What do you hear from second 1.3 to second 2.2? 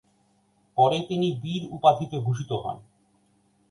বীর উপাধিতে